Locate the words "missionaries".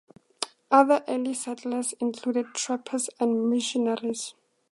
3.51-4.33